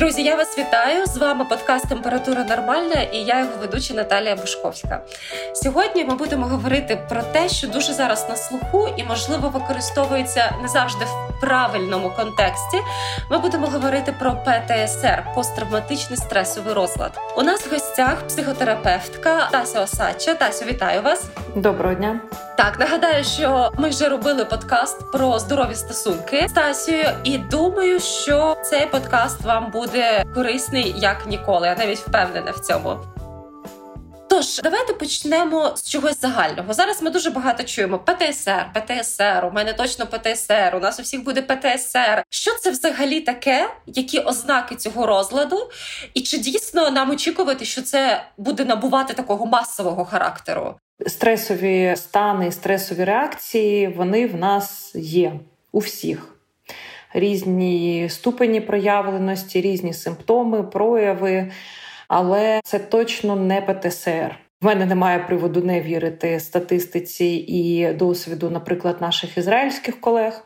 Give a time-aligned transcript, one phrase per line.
[0.00, 1.06] Друзі, я вас вітаю.
[1.06, 5.00] З вами подкаст Температура Нормальна і я його ведуча Наталія Бушковська.
[5.54, 10.68] Сьогодні ми будемо говорити про те, що дуже зараз на слуху і, можливо, використовується не
[10.68, 12.78] завжди в правильному контексті.
[13.30, 17.18] Ми будемо говорити про ПТСР посттравматичний стресовий розлад.
[17.36, 20.34] У нас в гостях психотерапевтка Тася Осадча.
[20.34, 21.24] Тасю, вітаю вас.
[21.56, 22.20] Доброго дня.
[22.56, 28.56] Так, нагадаю, що ми вже робили подкаст про здорові стосунки з Тасією, і думаю, що
[28.64, 31.66] цей подкаст вам буде корисний як ніколи.
[31.66, 32.96] Я навіть впевнена в цьому.
[34.30, 36.72] Тож, давайте почнемо з чогось загального.
[36.72, 41.24] Зараз ми дуже багато чуємо ПТСР, ПТСР, у мене точно ПТСР, у нас у всіх
[41.24, 42.24] буде ПТСР.
[42.28, 43.70] Що це взагалі таке?
[43.86, 45.56] Які ознаки цього розладу?
[46.14, 50.74] І чи дійсно нам очікувати, що це буде набувати такого масового характеру?
[51.06, 55.32] Стресові стани, стресові реакції вони в нас є
[55.72, 56.34] у всіх.
[57.14, 61.52] Різні ступені проявленості, різні симптоми, прояви,
[62.10, 64.38] але це точно не ПТСР.
[64.60, 70.44] В мене немає приводу не вірити статистиці і досвіду, наприклад, наших ізраїльських колег.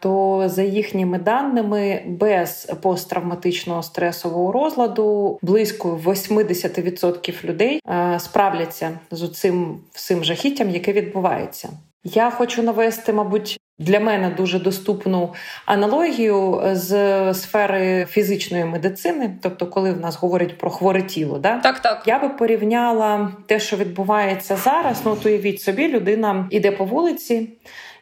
[0.00, 9.80] То за їхніми даними, без посттравматичного стресового розладу близько 80% людей е, справляться з цим
[9.92, 11.68] всім жахіттям, яке відбувається.
[12.04, 15.34] Я хочу навести, мабуть, для мене дуже доступну
[15.66, 21.80] аналогію з сфери фізичної медицини, тобто, коли в нас говорять про хворе тіло, да так,
[21.80, 25.02] так я би порівняла те, що відбувається зараз.
[25.04, 27.48] Ну, то уявіть собі, людина іде по вулиці,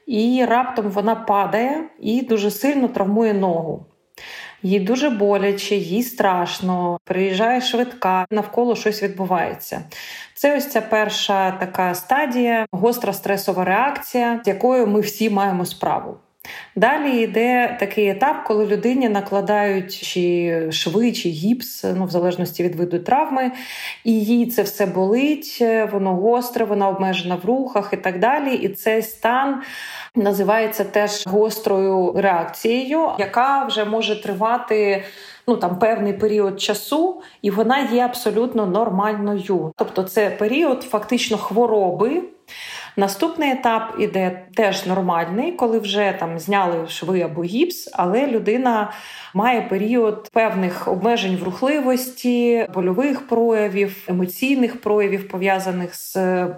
[0.06, 3.87] і раптом вона падає і дуже сильно травмує ногу.
[4.62, 9.83] Їй дуже боляче, їй страшно, приїжджає швидка, навколо щось відбувається.
[10.34, 16.16] Це ось ця перша така стадія, гостра стресова реакція, з якою ми всі маємо справу.
[16.77, 22.75] Далі йде такий етап, коли людині накладають чи шви, чи гіпс, ну в залежності від
[22.75, 23.53] виду травми,
[24.04, 28.54] і їй це все болить, воно гостре, вона обмежена в рухах і так далі.
[28.54, 29.62] І цей стан
[30.15, 35.04] називається теж гострою реакцією, яка вже може тривати.
[35.48, 39.72] Ну там певний період часу, і вона є абсолютно нормальною.
[39.76, 42.22] Тобто, це період фактично хвороби,
[42.97, 48.93] Наступний етап іде теж нормальний, коли вже там зняли шви або гіпс, але людина
[49.34, 56.15] має період певних обмежень в рухливості, больових проявів, емоційних проявів, пов'язаних з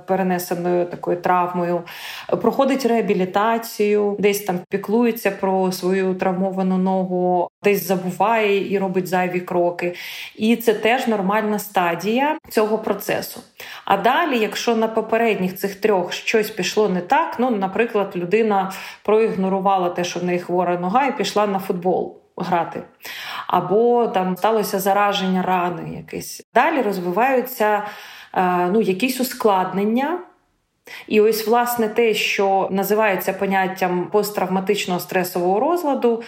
[0.07, 1.83] перенесеною такою травмою,
[2.29, 9.95] проходить реабілітацію, десь там піклується про свою травмовану ногу, десь забуває і робить зайві кроки.
[10.37, 13.41] І це теж нормальна стадія цього процесу.
[13.85, 18.73] А далі, якщо на попередніх цих трьох щось пішло не так, ну, наприклад, людина
[19.03, 22.83] проігнорувала те, що в неї хвора нога, і пішла на футбол грати.
[23.47, 26.43] Або там сталося зараження рани якесь.
[26.55, 27.83] Далі розвиваються
[28.35, 30.19] е, ну, якісь ускладнення.
[31.09, 36.23] І ось, власне, те, що називається поняттям посттравматичного стресового розладу,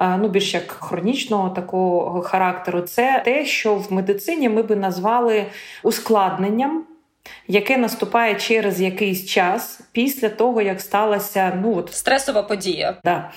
[0.00, 5.46] ну більш як хронічного такого характеру, це те, що в медицині ми би назвали
[5.82, 6.84] ускладненням
[7.48, 12.96] яке наступає через якийсь час після того, як сталася ну от стресова подія.
[13.04, 13.30] Да.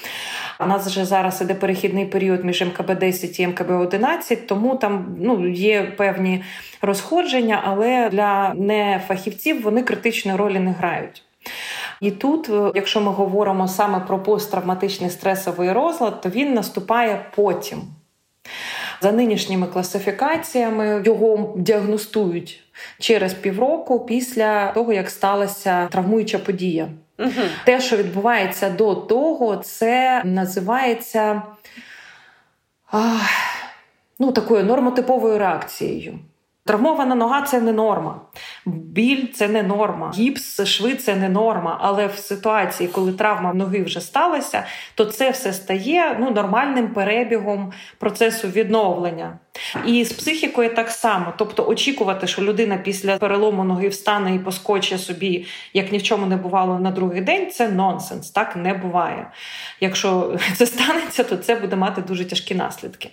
[0.60, 5.16] У нас вже зараз іде перехідний період між МКБ 10 і МКБ 11, тому там
[5.20, 6.44] ну, є певні
[6.82, 11.24] розходження, але для нефахівців вони критичної ролі не грають.
[12.02, 17.82] І тут, е, якщо ми говоримо саме про посттравматичний стресовий розлад, то він наступає потім.
[19.02, 22.64] За нинішніми класифікаціями його діагностують
[23.00, 26.90] через півроку після того, як сталася травмуюча подія.
[27.20, 27.32] Угу.
[27.66, 31.42] Те, що відбувається до того, це називається
[34.20, 36.20] ну, такою нормотиповою реакцією.
[36.66, 38.22] Травмована нога це не норма,
[38.66, 41.78] біль це не норма, гіпс, шви це не норма.
[41.82, 44.64] Але в ситуації, коли травма ноги вже сталася,
[44.96, 49.40] то це все стає ну, нормальним перебігом процесу відновлення.
[49.86, 51.34] І з психікою так само.
[51.38, 56.26] Тобто, очікувати, що людина після перелому ноги встане і поскоче собі, як ні в чому
[56.26, 58.32] не бувало на другий день, це нонсенс.
[58.32, 59.28] Так не буває.
[59.82, 63.10] Якщо це станеться, то це буде мати дуже тяжкі наслідки.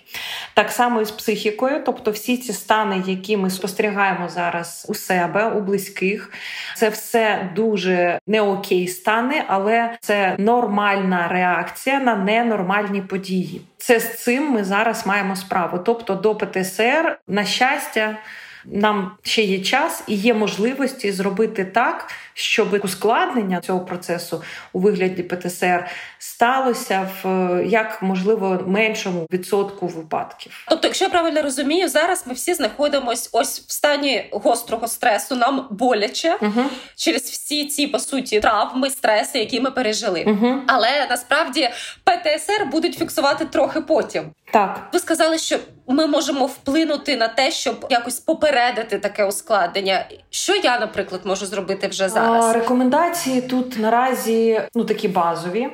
[0.53, 5.49] Так само і з психікою, тобто всі ці стани, які ми спостерігаємо зараз у себе,
[5.49, 6.33] у близьких,
[6.75, 13.61] це все дуже не окей стани, але це нормальна реакція на ненормальні події.
[13.81, 15.79] Це з цим ми зараз маємо справу.
[15.85, 18.17] Тобто, до ПТСР, на щастя,
[18.65, 24.43] нам ще є час і є можливості зробити так, щоб ускладнення цього процесу
[24.73, 25.87] у вигляді ПТСР
[26.19, 30.65] сталося в як можливо меншому відсотку випадків.
[30.69, 35.35] Тобто, якщо я правильно розумію, зараз ми всі знаходимося ось в стані гострого стресу.
[35.35, 36.63] Нам боляче угу.
[36.95, 40.23] через всі ці по суті травми, стреси, які ми пережили.
[40.27, 40.61] Угу.
[40.67, 41.69] Але насправді
[42.03, 44.23] ПТСР будуть фіксувати трохи потім.
[44.51, 50.05] Так, ви сказали, що ми можемо вплинути на те, щоб якось попередити таке ускладнення.
[50.29, 52.20] Що я, наприклад, можу зробити вже зараз?
[52.21, 55.69] А, рекомендації тут наразі ну такі базові.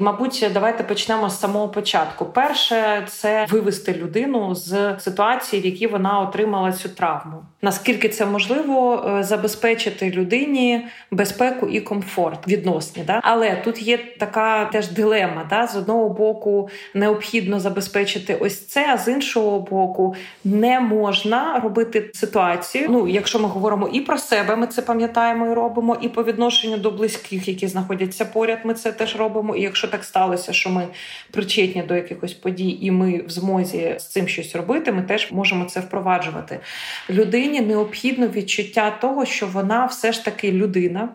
[0.00, 2.24] Мабуть, давайте почнемо з самого початку.
[2.24, 7.44] Перше це вивести людину з ситуації, в якій вона отримала цю травму.
[7.62, 14.64] Наскільки це можливо е, забезпечити людині безпеку і комфорт відносні, да але тут є така
[14.64, 15.46] теж дилема.
[15.50, 15.66] Да?
[15.66, 20.14] З одного боку необхідно забезпечити ось це, а з іншого боку,
[20.44, 22.86] не можна робити ситуацію.
[22.90, 26.76] Ну, якщо ми говоримо і про себе, ми це пам'ятаємо і робимо, і по відношенню
[26.76, 29.56] до близьких, які знаходяться поряд, ми це теж робимо.
[29.56, 30.86] І якщо так сталося, що ми
[31.30, 35.64] причетні до якихось подій, і ми в змозі з цим щось робити, ми теж можемо
[35.64, 36.60] це впроваджувати.
[37.48, 41.08] Людині необхідно відчуття того, що вона все ж таки людина.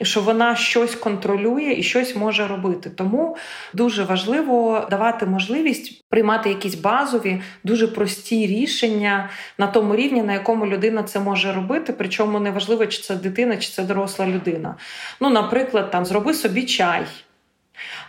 [0.00, 2.90] І що вона щось контролює і щось може робити.
[2.90, 3.36] Тому
[3.74, 10.66] дуже важливо давати можливість приймати якісь базові, дуже прості рішення на тому рівні, на якому
[10.66, 11.92] людина це може робити.
[11.98, 14.74] Причому неважливо, чи це дитина, чи це доросла людина.
[15.20, 17.06] Ну, наприклад, там зроби собі чай.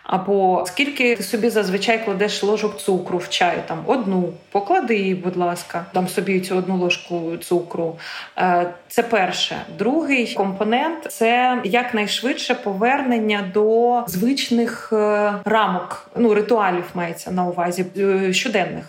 [0.04, 5.38] Або скільки ти собі зазвичай кладеш ложок цукру в чай, там одну, поклади її, будь
[5.38, 7.96] ласка, дам собі цю одну ложку цукру.
[8.38, 9.56] Е, це перше.
[9.78, 18.34] Другий компонент це якнайшвидше повернення до звичних е, рамок, ну ритуалів мається на увазі е,
[18.34, 18.86] щоденних.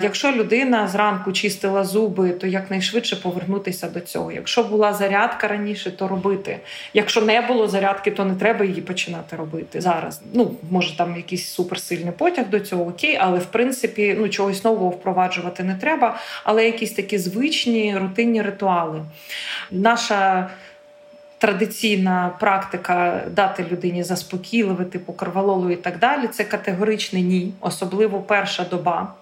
[0.00, 4.32] Якщо людина зранку чистила зуби, то якнайшвидше повернутися до цього.
[4.32, 6.58] Якщо була зарядка раніше, то робити.
[6.94, 10.20] Якщо не було зарядки, то не треба її починати робити зараз.
[10.32, 14.90] Ну може там якийсь суперсильний потяг до цього, окей, але в принципі ну чогось нового
[14.90, 16.18] впроваджувати не треба.
[16.44, 19.04] Але якісь такі звичні рутинні ритуали.
[19.70, 20.50] Наша
[21.42, 26.26] Традиційна практика дати людині заспокійливе, типу кровололу і так далі.
[26.26, 29.14] Це категоричне ні, особливо перша доба.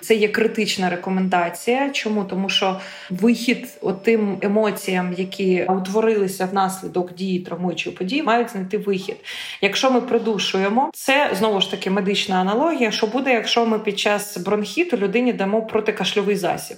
[0.00, 1.90] Це є критична рекомендація.
[1.90, 2.24] Чому?
[2.24, 2.80] Тому що
[3.10, 3.68] вихід
[4.02, 9.16] тим емоціям, які утворилися внаслідок дії травмуючої події, мають знайти вихід.
[9.60, 12.90] Якщо ми придушуємо, це знову ж таки медична аналогія.
[12.90, 16.76] Що буде, якщо ми під час бронхіту людині дамо протикашльовий засіб?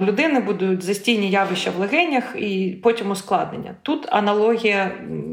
[0.00, 3.74] Людини будуть застійні явища в легенях і потім ускладнення.
[3.82, 4.92] Тут аналогія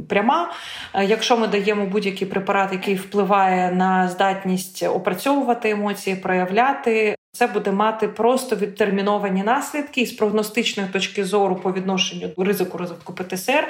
[0.09, 0.51] пряма.
[0.93, 7.15] Е, якщо ми даємо будь-який препарат, який впливає на здатність опрацьовувати емоції, проявляти.
[7.31, 12.77] Це буде мати просто відтерміновані наслідки і з прогностичної точки зору по відношенню до ризику
[12.77, 13.67] розвитку ПТСР.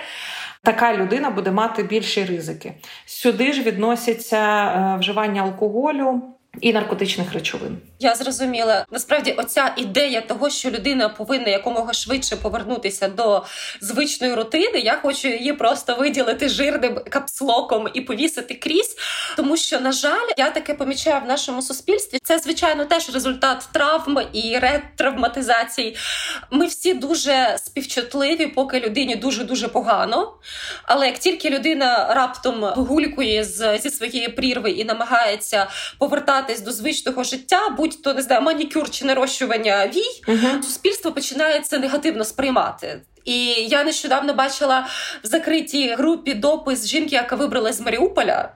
[0.64, 2.74] Така людина буде мати більші ризики.
[3.06, 6.22] Сюди ж відносяться е, вживання алкоголю
[6.62, 7.78] і наркотичних речовин.
[8.00, 8.86] Я зрозуміла.
[8.92, 13.46] Насправді, оця ідея того, що людина повинна якомога швидше повернутися до
[13.82, 14.80] звичної рутини.
[14.80, 18.96] Я хочу її просто виділити жирним капслоком і повісити крізь.
[19.38, 22.20] Тому що, на жаль, я таке помічаю в нашому суспільстві.
[22.24, 25.96] Це звичайно теж результат травм і ретравматизацій.
[26.52, 30.34] Ми всі дуже співчутливі, поки людині дуже дуже погано.
[30.84, 35.68] Але як тільки людина раптом вигулькує з зі своєї прірви і намагається
[36.48, 41.80] повертатись до звичного життя будь-то не знаю, манікюр чи нарощування вій, uh суспільство починає це
[41.80, 43.02] негативно сприймати.
[43.26, 44.88] І я нещодавно бачила
[45.24, 48.52] в закритій групі допис жінки, яка вибралась з Маріуполя.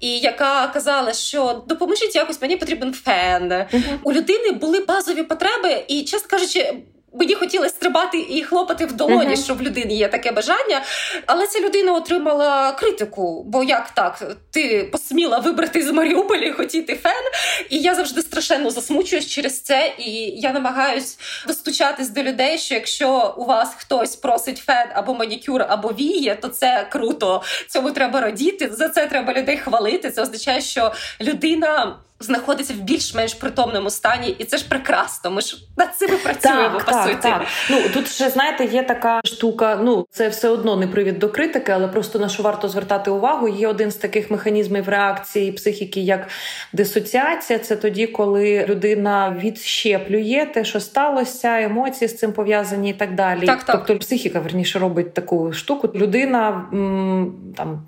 [0.00, 3.52] І яка казала, що допоможіть якось мені потрібен фен.
[3.52, 3.98] Uh-huh.
[4.02, 6.74] У людини були базові потреби, і чесно кажучи,
[7.12, 9.44] Мені хотілося стрибати і хлопати в долоні, uh-huh.
[9.44, 10.82] що в людині є таке бажання.
[11.26, 13.42] Але ця людина отримала критику.
[13.46, 14.22] Бо як так?
[14.50, 17.24] Ти посміла вибрати з Маріуполя і хотіти фен?
[17.70, 19.94] І я завжди страшенно засмучуюсь через це.
[19.98, 25.62] І я намагаюсь достучатись до людей, що якщо у вас хтось просить фен або манікюр,
[25.68, 27.42] або віє, то це круто.
[27.68, 28.70] Цьому треба радіти.
[28.72, 30.10] За це треба людей хвалити.
[30.10, 35.30] Це означає, що людина знаходиться в більш-менш притомному стані, і це ж прекрасно.
[35.30, 37.22] Ми ж над цим працюємо так, по так, суті.
[37.22, 37.42] Так.
[37.70, 39.78] Ну тут ще знаєте, є така штука.
[39.82, 43.48] Ну це все одно не привід до критики, але просто на що варто звертати увагу.
[43.48, 46.28] Є один з таких механізмів реакції психіки, як
[46.72, 47.58] дисоціація.
[47.58, 53.46] Це тоді, коли людина відщеплює те, що сталося, емоції з цим пов'язані і так далі.
[53.46, 53.76] Так, так.
[53.76, 55.90] Тобто психіка верніше робить таку штуку.
[55.94, 57.82] Людина м- там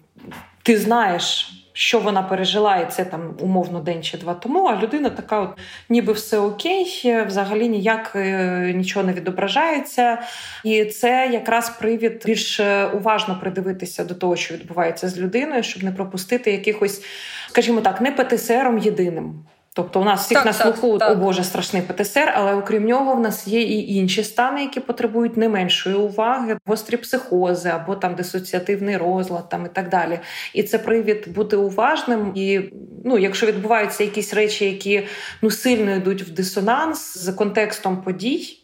[0.62, 4.66] ти знаєш що вона пережила, і це там умовно день чи два тому.
[4.66, 5.58] А людина така, от
[5.88, 10.22] ніби все окей, взагалі ніяк е, нічого не відображається.
[10.64, 15.84] І це якраз привід більш е, уважно придивитися до того, що відбувається з людиною, щоб
[15.84, 17.04] не пропустити якихось,
[17.48, 19.44] скажімо так, не ПТСРом єдиним.
[19.74, 23.14] Тобто у нас всіх так, на слуху так, о Боже страшний ПТСР, але окрім нього,
[23.14, 28.14] в нас є і інші стани, які потребують не меншої уваги, гострі психози або там
[28.14, 30.20] дисоціативний розлад, там і так далі.
[30.54, 32.32] І це привід бути уважним.
[32.34, 32.60] І
[33.04, 35.06] ну, якщо відбуваються якісь речі, які
[35.42, 38.61] ну сильно йдуть в дисонанс з контекстом подій.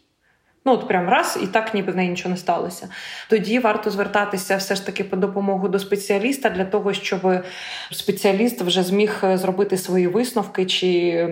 [0.69, 2.89] Ну, от прям раз, і так ніби в неї нічого не сталося.
[3.29, 7.43] Тоді варто звертатися все ж таки по допомогу до спеціаліста для того, щоб
[7.91, 11.27] спеціаліст вже зміг зробити свої висновки, чи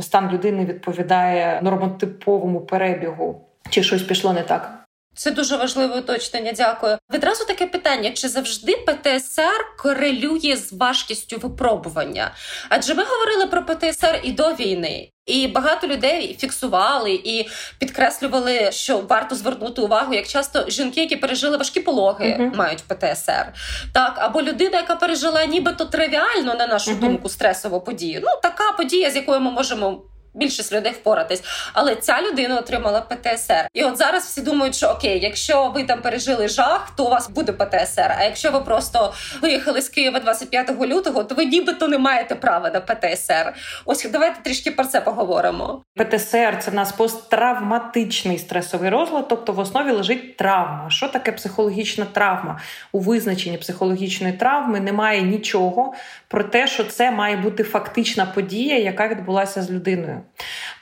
[0.00, 4.79] стан людини відповідає нормотиповому перебігу, чи щось пішло не так.
[5.14, 6.52] Це дуже важливе уточнення.
[6.52, 6.98] Дякую.
[7.14, 12.34] Відразу таке питання: чи завжди ПТСР корелює з важкістю випробування?
[12.68, 15.10] Адже ми говорили про ПТСР і до війни.
[15.26, 17.48] І багато людей фіксували і
[17.78, 22.56] підкреслювали, що варто звернути увагу, як часто жінки, які пережили важкі пологи, uh-huh.
[22.56, 23.52] мають ПТСР,
[23.94, 27.00] так або людина, яка пережила нібито тривіально на нашу uh-huh.
[27.00, 28.20] думку стресову подію.
[28.22, 30.02] Ну така подія, з якою ми можемо
[30.34, 31.42] більшість людей впоратись.
[31.72, 33.68] Але ця людина отримала ПТСР.
[33.74, 37.30] І от зараз всі думають, що окей, якщо ви там пережили жах, то у вас
[37.30, 38.14] буде ПТСР.
[38.18, 42.70] А якщо ви просто виїхали з Києва 25 лютого, то ви нібито не маєте права
[42.70, 43.54] на ПТСР.
[43.84, 45.82] Ось давайте трішки про це поговоримо.
[45.96, 50.90] ПТСР це в нас посттравматичний стресовий розлад, тобто в основі лежить травма.
[50.90, 52.60] Що таке психологічна травма?
[52.92, 55.94] У визначенні психологічної травми немає нічого
[56.28, 60.19] про те, що це має бути фактична подія, яка відбулася з людиною.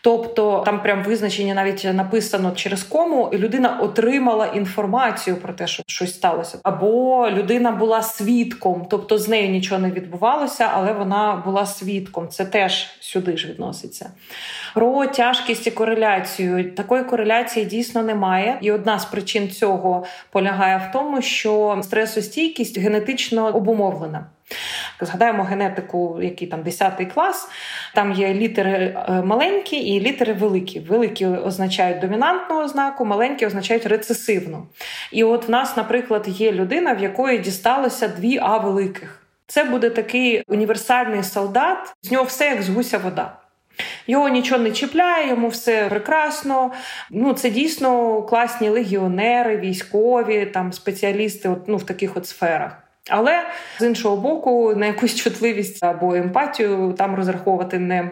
[0.02, 5.82] Тобто там прям визначення навіть написано через кому і людина отримала інформацію про те, що
[5.86, 11.66] щось сталося, або людина була свідком, тобто з нею нічого не відбувалося, але вона була
[11.66, 12.28] свідком.
[12.28, 14.10] Це теж сюди ж відноситься.
[14.74, 18.58] Про тяжкість і кореляцію такої кореляції дійсно немає.
[18.60, 24.26] І одна з причин цього полягає в тому, що стресостійкість генетично обумовлена.
[25.00, 27.48] Згадаємо генетику, який там 10 клас.
[27.94, 30.80] Там є літери е, маленькі і літери великі.
[30.80, 34.66] Великі означають домінантну ознаку, маленькі означають рецесивну.
[35.12, 39.22] І от в нас, наприклад, є людина, в якої дісталося дві А великих.
[39.46, 43.36] Це буде такий універсальний солдат, з нього все як з гуся вода.
[44.06, 46.72] Його нічого не чіпляє, йому все прекрасно.
[47.10, 52.87] Ну це дійсно класні легіонери, військові, там спеціалісти от, ну, в таких от сферах.
[53.08, 53.46] Але
[53.78, 58.10] з іншого боку, на якусь чутливість або емпатію там розраховувати не.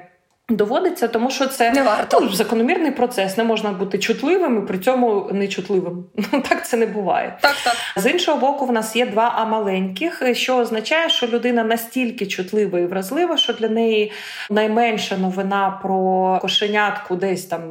[0.49, 2.21] Доводиться, тому що це не варто.
[2.21, 3.37] Ну, закономірний процес.
[3.37, 6.05] Не можна бути чутливим і при цьому нечутливим.
[6.33, 7.39] Ну так це не буває.
[7.41, 7.75] Так, так.
[7.97, 12.79] З іншого боку, в нас є два А маленьких, що означає, що людина настільки чутлива
[12.79, 14.13] і вразлива, що для неї
[14.51, 17.63] найменша новина про кошенятку десь там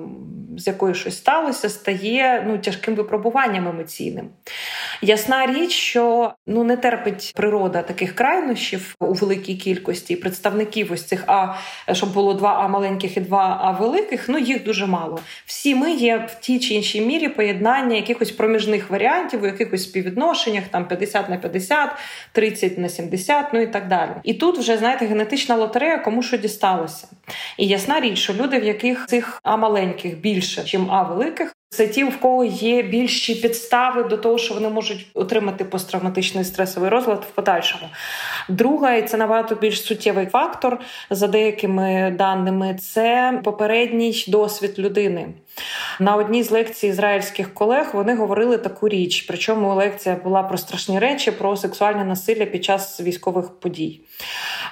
[0.57, 4.29] з якою щось сталося, стає ну тяжким випробуванням емоційним.
[5.01, 11.23] Ясна річ, що ну не терпить природа таких крайнощів у великій кількості представників ось цих
[11.27, 11.55] а
[11.91, 14.29] щоб було два а маленьких і два а великих.
[14.29, 15.19] Ну їх дуже мало.
[15.45, 20.63] Всі ми є в тій чи іншій мірі поєднання якихось проміжних варіантів, у якихось співвідношеннях,
[20.71, 21.89] там 50 на 50,
[22.31, 24.11] 30 на 70, ну і так далі.
[24.23, 27.07] І тут вже знаєте генетична лотерея, кому що дісталося.
[27.57, 31.87] І ясна річ, що люди, в яких цих а маленьких більше, ніж а великих, це
[31.87, 37.27] ті, в кого є більші підстави до того, що вони можуть отримати посттравматичний стресовий розлад
[37.31, 37.89] в подальшому.
[38.49, 45.27] Друга, і це набагато більш суттєвий фактор за деякими даними, це попередній досвід людини.
[45.99, 49.21] На одній з лекцій ізраїльських колег вони говорили таку річ.
[49.21, 54.01] Причому лекція була про страшні речі, про сексуальне насилля під час військових подій.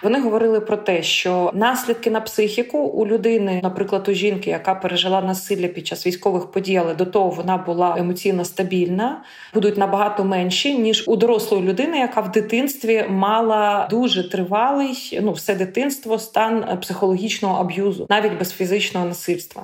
[0.03, 5.21] Вони говорили про те, що наслідки на психіку у людини, наприклад, у жінки, яка пережила
[5.21, 10.77] насилля під час військових подій, але до того вона була емоційно стабільна, будуть набагато менші
[10.77, 17.61] ніж у дорослої людини, яка в дитинстві мала дуже тривалий, ну все дитинство, стан психологічного
[17.61, 19.63] аб'юзу, навіть без фізичного насильства.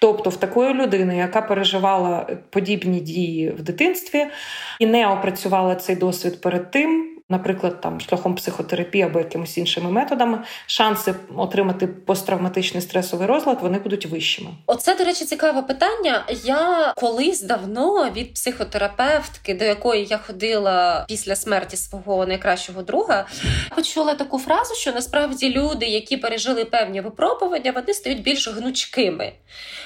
[0.00, 4.26] Тобто в такої людини, яка переживала подібні дії в дитинстві
[4.78, 10.38] і не опрацювала цей досвід перед тим, наприклад, там шляхом психотерапії або якимись іншими методами,
[10.66, 14.50] шанси отримати посттравматичний стресовий розлад вони будуть вищими.
[14.66, 16.24] Оце, до речі, цікаве питання.
[16.44, 23.26] Я колись давно від психотерапевтки, до якої я ходила після смерті свого найкращого друга,
[23.76, 29.32] почула таку фразу, що насправді люди, які пережили певні випробування, вони стають більш гнучкими.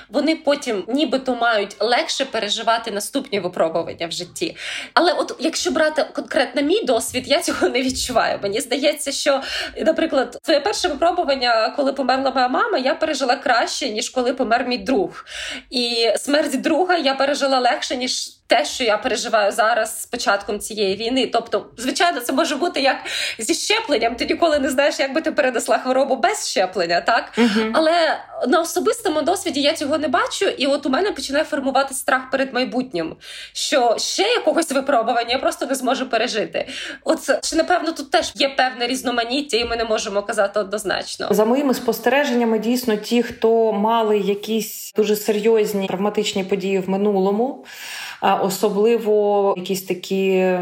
[0.08, 4.56] Вони потім, нібито, мають легше переживати наступні випробування в житті.
[4.94, 8.38] Але, от якщо брати конкретно мій досвід я цього не відчуваю.
[8.42, 9.40] Мені здається, що,
[9.76, 14.78] наприклад, своє перше випробування, коли померла моя мама, я пережила краще ніж коли помер мій
[14.78, 15.24] друг.
[15.70, 20.96] І смерть друга я пережила легше ніж те, що я переживаю зараз з початком цієї
[20.96, 21.30] війни.
[21.32, 22.96] Тобто, звичайно, це може бути як
[23.38, 24.14] зі щепленням.
[24.14, 28.18] Ти ніколи не знаєш, як би ти перенесла хворобу без щеплення, так uh але
[28.48, 32.54] на особистому досвіді я цього не бачу, і от у мене починає формувати страх перед
[32.54, 33.16] майбутнім,
[33.52, 36.68] що ще якогось випробування я просто не зможу пережити.
[37.04, 41.28] От чи напевно тут теж є певне різноманіття, і ми не можемо казати однозначно.
[41.30, 47.64] За моїми спостереженнями, дійсно, ті, хто мали якісь дуже серйозні травматичні події в минулому
[48.22, 50.54] особливо якісь такі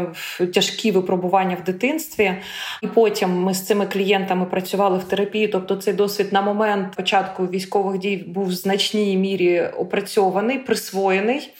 [0.53, 2.33] тяжкі випробування в дитинстві.
[2.81, 5.47] І потім ми з цими клієнтами працювали в терапії.
[5.47, 11.53] Тобто, цей досвід на момент початку військових дій був в значній мірі опрацьований, присвоєний.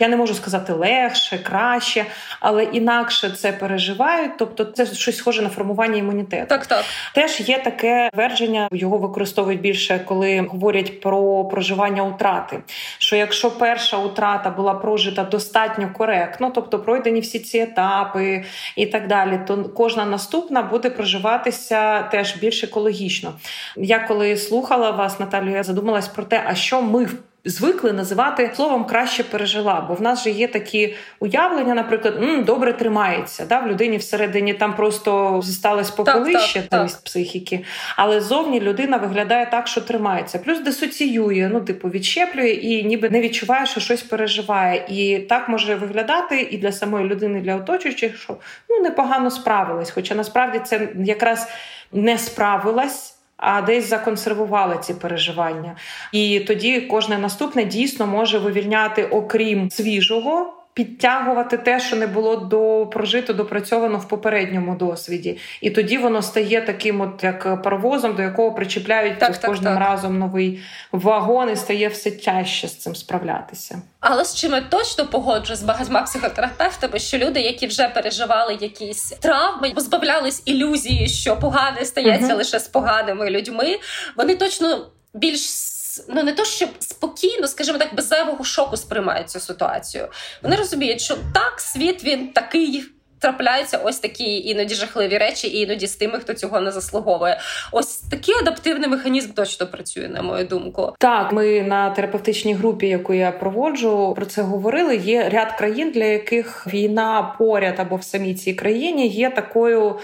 [0.00, 2.04] Я не можу сказати легше, краще,
[2.40, 4.32] але інакше це переживають.
[4.38, 6.46] Тобто, це щось схоже на формування імунітету.
[6.48, 6.84] Так, так
[7.14, 12.58] теж є таке твердження, його використовують більше, коли говорять про проживання утрати.
[12.98, 18.44] Що якщо перша утрата була прожита достатньо коректно, тобто пройдені всі ці етапи
[18.76, 23.32] і так далі, то кожна наступна буде проживатися теж більш екологічно.
[23.76, 27.08] Я коли слухала вас, Наталю, я задумалась про те, а що ми
[27.46, 29.80] звикли називати словом краще пережила.
[29.88, 33.46] Бо в нас же є такі уявлення, наприклад, М, добре тримається.
[33.48, 33.58] Да?
[33.58, 37.64] В людині всередині там просто сталося попелище там із психіки,
[37.96, 40.38] але зовні людина виглядає так, що тримається.
[40.38, 44.84] Плюс дисоціює, ну, типу, відщеплює і ніби не відчуває, що щось переживає.
[44.88, 48.36] І так може виглядати і для самої людини, і для оточуючих, що
[48.70, 49.90] ну непогано справилась.
[49.90, 51.48] Хоча насправді це якраз
[51.92, 55.76] не справилась а десь законсервували ці переживання.
[56.12, 62.86] І тоді кожне наступне дійсно може вивільняти, окрім свіжого підтягувати те, що не було до
[62.92, 68.52] прожито, допрацьовано в попередньому досвіді, і тоді воно стає таким, от як паровозом, до якого
[68.52, 69.82] причіпляють так, так, кожним так.
[69.82, 73.82] разом новий вагон, і стає все тяжче з цим справлятися.
[74.00, 79.08] Але з чим я точно погоджу з багатьма психотерапевтами, що люди, які вже переживали якісь
[79.08, 83.78] травми, позбавлялись ілюзії, що погане стається uh лише з поганими людьми,
[84.16, 85.40] вони точно більш
[86.08, 90.08] ну не то, щоб спокійно, скажімо так, без зайвого шоку сприймають цю ситуацію.
[90.42, 92.84] Вони розуміють, що так, світ він такий.
[93.18, 97.40] Трапляються ось такі іноді жахливі речі, і іноді з тими, хто цього не заслуговує.
[97.72, 100.92] Ось такий адаптивний механізм точно працює, на мою думку.
[100.98, 104.96] Так, ми на терапевтичній групі, яку я проводжу, про це говорили.
[104.96, 109.98] Є ряд країн, для яких війна поряд або в самій цій країні є такою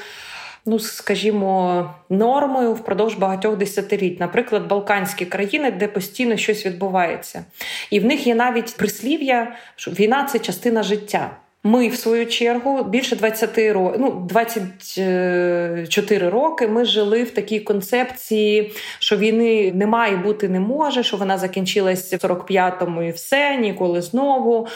[0.67, 7.45] ну скажімо, нормою впродовж багатьох десятиліть, наприклад, Балканські країни, де постійно щось відбувається,
[7.91, 11.37] і в них є навіть прислів'я, що війна це частина життя.
[11.65, 18.73] Ми, в свою чергу, більше 20 років, ну 24 роки ми жили в такій концепції,
[18.99, 24.03] що війни не має бути, не може, що вона закінчилась в 45-му і все, ніколи
[24.03, 24.67] знову.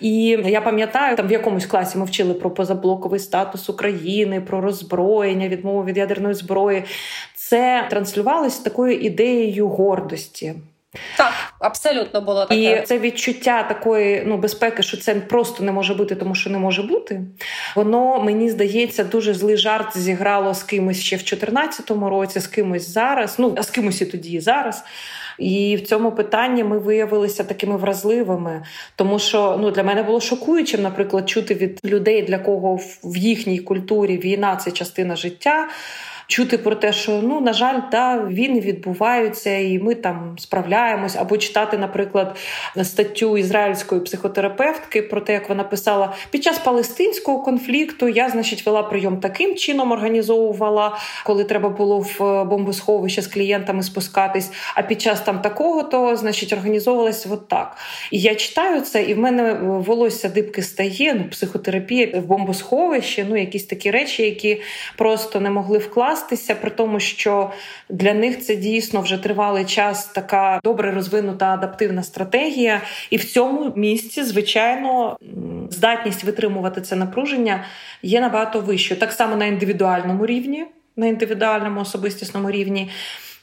[0.00, 5.48] І я пам'ятаю, там в якомусь класі ми вчили про позаблоковий статус України, про роззброєння,
[5.48, 6.84] відмову від ядерної зброї.
[7.34, 10.54] Це транслювалось такою ідеєю гордості.
[11.16, 12.82] Так, абсолютно було таке.
[12.82, 16.58] І це відчуття такої ну безпеки, що це просто не може бути, тому що не
[16.58, 17.20] може бути.
[17.76, 22.88] Воно мені здається дуже злий жарт зіграло з кимось ще в 2014 році, з кимось
[22.88, 23.38] зараз.
[23.38, 24.84] Ну а з кимось і тоді і зараз.
[25.38, 28.62] І в цьому питанні ми виявилися такими вразливими,
[28.96, 33.58] тому що ну для мене було шокуючим, наприклад, чути від людей, для кого в їхній
[33.58, 35.68] культурі війна це частина життя
[36.26, 41.36] чути про те, що ну на жаль, та війни відбуваються, і ми там справляємось, або
[41.36, 42.36] читати, наприклад,
[42.82, 48.08] статтю ізраїльської психотерапевтки про те, як вона писала під час палестинського конфлікту.
[48.08, 54.50] Я, значить, вела прийом таким чином, організовувала, коли треба було в бомбосховище з клієнтами спускатись.
[54.74, 57.76] А під час там такого, то значить організовувалася от так.
[58.10, 61.14] І я читаю це, і в мене волосся дибки стає.
[61.14, 64.60] Ну, психотерапія в бомбосховищі, ну якісь такі речі, які
[64.96, 67.50] просто не могли вкласти вкластися, при тому, що
[67.88, 73.72] для них це дійсно вже тривалий час така добре розвинута адаптивна стратегія, і в цьому
[73.76, 75.16] місці, звичайно,
[75.70, 77.64] здатність витримувати це напруження
[78.02, 79.00] є набагато вищою.
[79.00, 82.90] Так само на індивідуальному рівні, на індивідуальному особистісному рівні.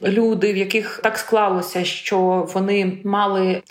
[0.02, 3.62] Люди, в яких так склалося, що вони мали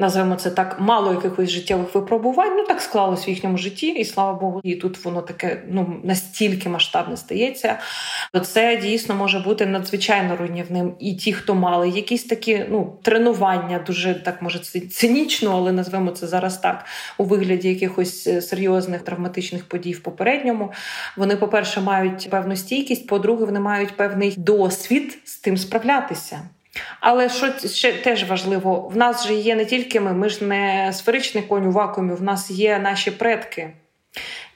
[0.00, 2.56] Називаємо це так, мало якихось життєвих випробувань.
[2.56, 6.68] Ну так склалось в їхньому житті, і слава Богу, і тут воно таке ну настільки
[6.68, 7.78] масштабне стається.
[8.32, 10.94] То це дійсно може бути надзвичайно руйнівним.
[10.98, 14.58] І ті, хто мали якісь такі ну тренування, дуже так може
[14.90, 16.84] цинічно, але назвемо це зараз так
[17.18, 20.72] у вигляді якихось е, серйозних травматичних подій в попередньому.
[21.16, 26.40] Вони, по-перше, мають певну стійкість, по-друге, вони мають певний досвід з тим справлятися.
[27.00, 30.92] Але що ще теж важливо, в нас же є не тільки ми, ми ж не
[30.92, 33.72] сферичний конь у вакуумі, в нас є наші предки.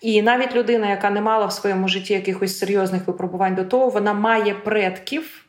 [0.00, 4.12] І навіть людина, яка не мала в своєму житті якихось серйозних випробувань до того, вона
[4.12, 5.46] має предків,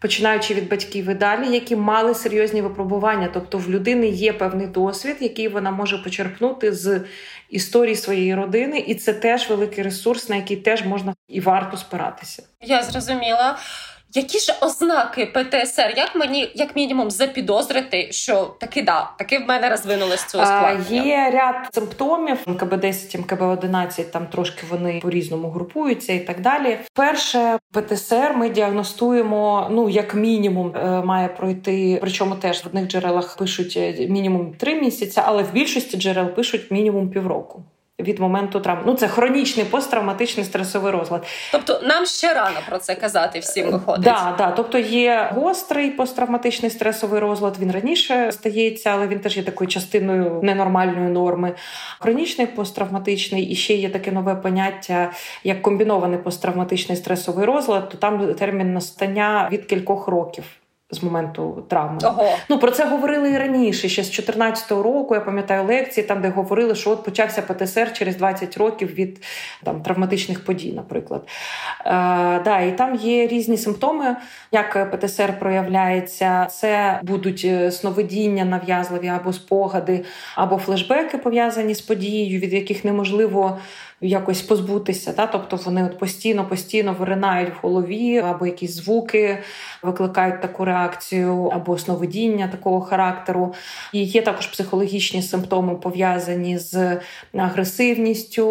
[0.00, 3.30] починаючи від батьків і далі, які мали серйозні випробування.
[3.34, 7.00] Тобто в людини є певний досвід, який вона може почерпнути з
[7.50, 12.42] історії своєї родини, і це теж великий ресурс, на який теж можна і варто спиратися.
[12.60, 13.58] Я зрозуміла.
[14.14, 15.94] Які ж ознаки ПТСР?
[15.96, 21.02] Як мені як мінімум запідозрити, що таки да, таки в мене розвинулось цього ускладнення?
[21.02, 26.40] Є ряд симптомів МКБ 10 МКБ 11 Там трошки вони по різному групуються і так
[26.40, 26.78] далі.
[26.94, 29.68] Перше ПТСР ми діагностуємо.
[29.70, 31.98] Ну як мінімум е, має пройти.
[32.00, 36.70] Причому теж в одних джерелах пишуть е, мінімум три місяці, але в більшості джерел пишуть
[36.70, 37.62] мінімум півроку
[38.00, 38.82] від моменту травми.
[38.86, 41.26] Ну це хронічний посттравматичний стресовий розлад.
[41.52, 44.04] Тобто нам ще рано про це казати всім виходить.
[44.04, 44.50] Да, да.
[44.50, 47.56] Тобто є гострий посттравматичний стресовий розлад.
[47.60, 51.54] Він раніше стається, але він теж є такою частиною ненормальної норми.
[52.00, 55.12] Хронічний посттравматичний і ще є таке нове поняття
[55.44, 57.88] як комбінований посттравматичний стресовий розлад.
[57.88, 60.44] То там термін настання від кількох років
[60.90, 61.98] з моменту травми.
[62.04, 62.36] Ого.
[62.48, 63.88] Ну про це говорили і раніше.
[63.88, 68.16] Ще з 14 року я пам'ятаю лекції, там де говорили, що от почався ПТСР через
[68.16, 69.24] 20 років від
[69.64, 71.22] там травматичних подій, наприклад.
[71.86, 71.90] Е,
[72.44, 74.16] да, І там є різні симптоми,
[74.52, 76.46] як ПТСР проявляється.
[76.50, 80.04] Це будуть е, сновидіння нав'язливі або спогади,
[80.36, 83.58] або флешбеки пов'язані з подією, від яких неможливо
[84.00, 85.12] якось позбутися.
[85.12, 85.26] Та?
[85.26, 89.38] Тобто вони от постійно, постійно виринають в голові, або якісь звуки
[89.82, 93.54] викликають таку реакцію, або сновидіння такого характеру.
[93.92, 97.00] І є також психологічні симптоми пов'язані з
[97.34, 98.48] агресивністю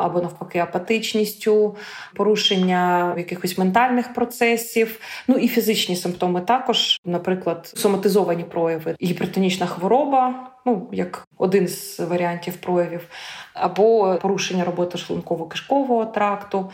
[0.00, 1.76] або навпаки апатичністю,
[2.14, 10.88] порушення якихось ментальних процесів, ну і фізичні симптоми також, наприклад, соматизовані прояви, гіпертонічна хвороба ну
[10.92, 13.08] як один з варіантів проявів,
[13.54, 16.70] або порушення роботи шлунково-кишкового тракту.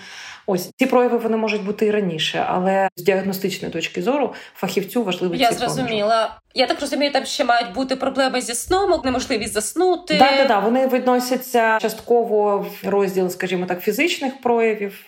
[0.46, 5.34] Ось ці прояви вони можуть бути і раніше, але з діагностичної точки зору фахівцю важливо
[5.34, 6.40] Я зрозуміла.
[6.54, 10.18] Я так розумію, там ще мають бути проблеми зі сном, неможливість заснути.
[10.18, 10.64] Так, так, так.
[10.64, 15.04] Вони відносяться частково в розділ, скажімо так, фізичних проявів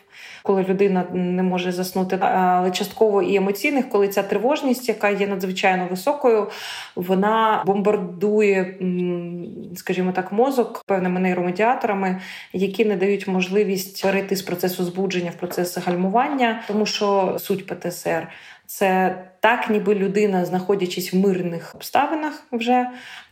[0.48, 5.86] коли людина не може заснути, але частково і емоційних, коли ця тривожність, яка є надзвичайно
[5.90, 6.46] високою,
[6.96, 8.78] вона бомбардує,
[9.76, 12.20] скажімо так, мозок певними нейромедіаторами,
[12.52, 18.28] які не дають можливість перейти з процесу збудження в процес гальмування, тому що суть ПТСР.
[18.66, 22.86] Це так, ніби людина, знаходячись в мирних обставинах, вже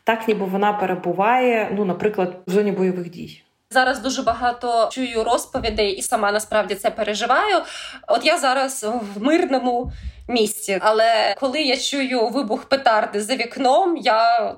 [0.04, 3.45] так, ніби вона перебуває, ну, наприклад, в зоні бойових дій.
[3.76, 7.62] Зараз дуже багато чую розповідей, і сама насправді це переживаю.
[8.08, 8.86] От я зараз
[9.16, 9.92] в мирному
[10.28, 14.54] місці, але коли я чую вибух петарди за вікном, я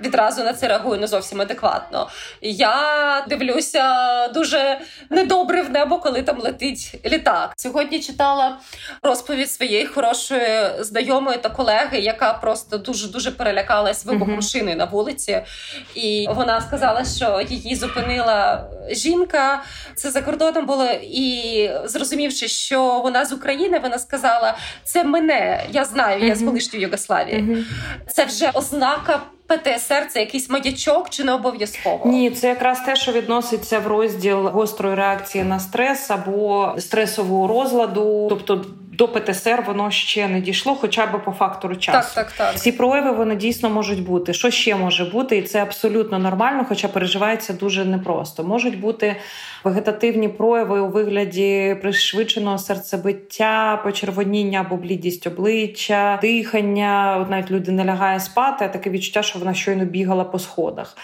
[0.00, 2.08] відразу на це реагую не зовсім адекватно.
[2.40, 4.78] Я дивлюся дуже
[5.10, 7.52] недобре в небо, коли там летить літак.
[7.56, 8.58] Сьогодні читала
[9.02, 14.50] розповідь своєї хорошої знайомої та колеги, яка просто дуже дуже перелякалась вибухом uh-huh.
[14.52, 15.42] шини на вулиці,
[15.94, 19.62] і вона сказала, що її зупинила жінка.
[19.94, 25.84] Це за кордоном було, і зрозумівши, що вона з України, вона сказала: це мене, я
[25.84, 27.66] знаю, я з колишньої Югославії.
[28.12, 29.20] Це вже ознака.
[29.58, 32.10] ПТСР це якийсь маячок чи не обов'язково?
[32.10, 38.26] Ні, це якраз те, що відноситься в розділ гострої реакції на стрес або стресового розладу,
[38.28, 38.64] тобто.
[38.94, 42.14] До ПТСР воно ще не дійшло, хоча б по фактору часу.
[42.14, 42.60] Так, так, так.
[42.60, 44.34] Ці прояви вони дійсно можуть бути.
[44.34, 48.44] Що ще може бути, і це абсолютно нормально, хоча переживається дуже непросто.
[48.44, 49.16] Можуть бути
[49.64, 57.18] вегетативні прояви у вигляді пришвидшеного серцебиття, почервоніння або блідість обличчя, дихання.
[57.20, 60.96] От навіть людина лягає спати, а таке відчуття, що вона щойно бігала по сходах.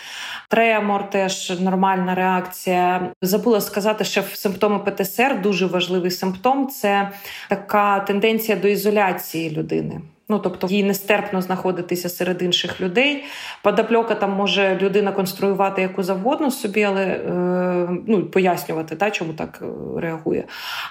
[0.49, 3.13] Тремор теж нормальна реакція.
[3.23, 7.11] Забула сказати, що симптоми ПТСР дуже важливий симптом це
[7.49, 10.01] така тенденція до ізоляції людини.
[10.31, 13.25] Ну, тобто їй нестерпно знаходитися серед інших людей.
[13.63, 19.63] Подопльока там може людина конструювати яку завгодно собі, але е, ну, пояснювати, та, чому так
[19.63, 19.67] е,
[20.01, 20.45] реагує.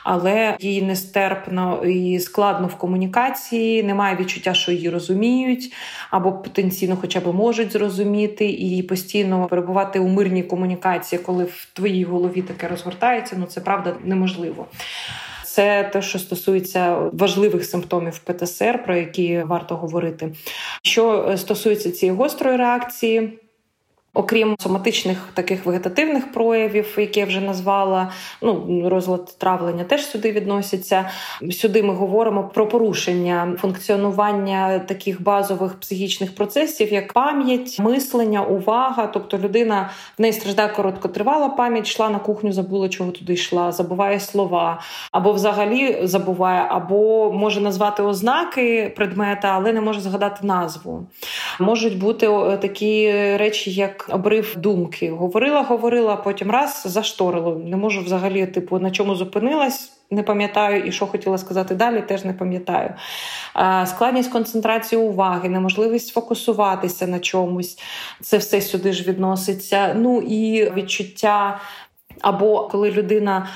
[0.03, 5.73] Але їй нестерпно і складно в комунікації, немає відчуття, що її розуміють,
[6.11, 12.03] або потенційно хоча б можуть зрозуміти, і постійно перебувати у мирній комунікації, коли в твоїй
[12.03, 14.65] голові таке розгортається, ну це правда неможливо.
[15.57, 20.33] Це те, що стосується важливих симптомів ПТСР, про які варто говорити.
[20.83, 23.39] Що стосується цієї гострої реакції.
[24.17, 31.09] Окрім соматичних таких вегетативних проявів, які я вже назвала, ну розлад травлення теж сюди відносяться.
[31.51, 39.07] Сюди ми говоримо про порушення функціонування таких базових психічних процесів, як пам'ять, мислення, увага.
[39.07, 44.19] Тобто людина в неї страждає короткотривала пам'ять, йшла на кухню, забула, чого туди йшла, забуває
[44.19, 51.07] слова, або взагалі забуває, або може назвати ознаки предмета, але не може згадати назву.
[51.59, 52.27] Можуть бути
[52.61, 55.11] такі речі, як обрив думки.
[55.11, 57.55] Говорила, говорила, потім раз зашторило.
[57.55, 59.93] Не можу взагалі, типу, на чому зупинилась.
[60.11, 62.93] Не пам'ятаю, і що хотіла сказати далі, теж не пам'ятаю.
[63.85, 67.79] Складність концентрації уваги, неможливість фокусуватися на чомусь.
[68.21, 69.93] Це все сюди ж відноситься.
[69.93, 71.59] Ну і відчуття
[72.21, 73.47] або коли людина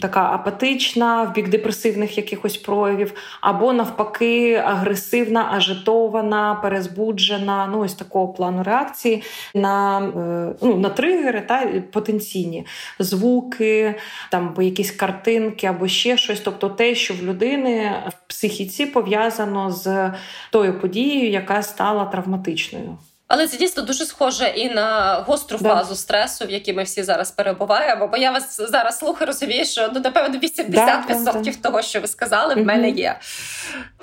[0.00, 8.28] така апатична, в бік депресивних якихось проявів, або навпаки, агресивна, ажитована, перезбуджена, ну ось такого
[8.28, 9.22] плану реакції
[9.54, 12.66] на е, ну, на тригери та потенційні
[12.98, 13.94] звуки,
[14.30, 16.40] там або якісь картинки, або ще щось.
[16.40, 20.12] Тобто те, що в людини в психіці пов'язано з
[20.50, 22.98] тою подією, яка стала травматичною.
[23.28, 25.68] Але це дійсно дуже схоже і на гостру да.
[25.68, 28.08] фазу стресу, в якій ми всі зараз перебуваємо.
[28.08, 32.06] Бо я вас зараз слухаю, розумію, що ну напевно 80% да, да, того, що ви
[32.06, 33.18] сказали, в мене є.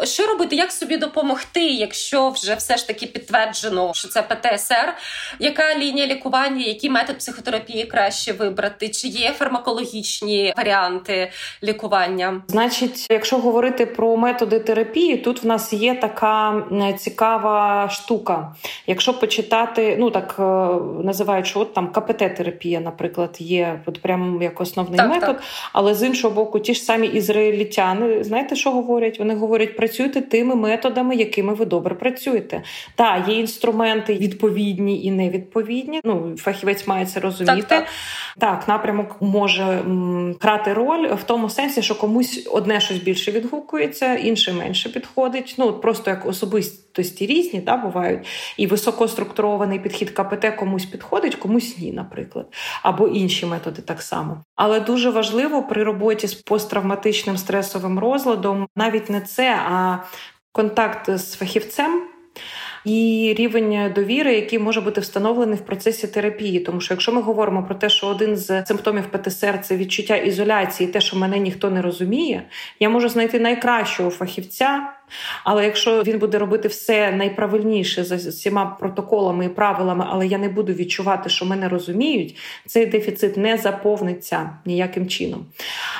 [0.03, 4.93] Що робити, як собі допомогти, якщо вже все ж таки підтверджено, що це ПТСР?
[5.39, 8.89] Яка лінія лікування, який метод психотерапії краще вибрати?
[8.89, 11.31] Чи є фармакологічні варіанти
[11.63, 12.41] лікування?
[12.47, 16.63] Значить, якщо говорити про методи терапії, тут в нас є така
[16.99, 18.55] цікава штука.
[18.87, 20.43] Якщо почитати, ну так е,
[21.03, 25.35] називають, що от там КПТ-терапія, наприклад, є от прямо як основний так, метод.
[25.35, 25.43] Так.
[25.73, 29.19] Але з іншого боку, ті ж самі ізраїльтяни, знаєте, що говорять?
[29.19, 32.63] Вони говорять, працюйте тими методами, якими ви добре працюєте.
[32.95, 36.01] Так, є інструменти відповідні і невідповідні.
[36.03, 37.65] Ну, фахівець має це розуміти.
[37.69, 37.85] Так,
[38.39, 38.67] так.
[38.67, 39.79] напрямок може
[40.41, 45.55] грати роль в тому сенсі, що комусь одне щось більше відгукується, інше менше підходить.
[45.57, 48.67] Ну просто як особистості різні, та бувають і
[49.01, 52.45] високоструктурований підхід КПТ комусь підходить, комусь ні, наприклад,
[52.83, 54.43] або інші методи так само.
[54.55, 59.97] Але дуже важливо при роботі з посттравматичним стресовим розладом навіть не це, а
[60.51, 62.03] контакт з фахівцем
[62.85, 66.59] і рівень довіри, який може бути встановлений в процесі терапії.
[66.59, 70.89] Тому що якщо ми говоримо про те, що один з симптомів ПТСР– це відчуття ізоляції,
[70.89, 72.43] те, що мене ніхто не розуміє,
[72.79, 74.87] я можу знайти найкращого фахівця.
[75.43, 80.49] Але якщо він буде робити все найправильніше за всіма протоколами і правилами, але я не
[80.49, 85.45] буду відчувати, що мене розуміють, цей дефіцит не заповниться ніяким чином.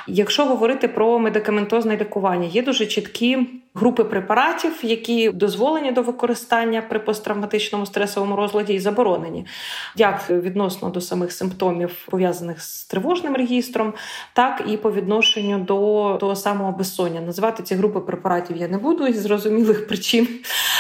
[0.08, 3.38] Якщо говорити про медикаментозне лікування, є дуже чіткі
[3.76, 9.46] групи препаратів, які дозволені до використання при посттравматичному стресовому розладі і заборонені,
[9.96, 13.94] як відносно до самих симптомів пов'язаних з тривожним регістром,
[14.34, 17.22] так і по відношенню до того самого безсоння.
[17.22, 20.28] Називати ці групи препаратів я не буду із зрозумілих причин,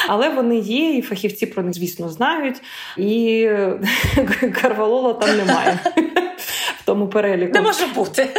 [0.07, 2.61] але вони є, і фахівці про них, звісно, знають.
[2.97, 3.49] І
[4.61, 5.79] карвалола там немає
[6.81, 7.53] в тому переліку.
[7.53, 8.29] Не може бути.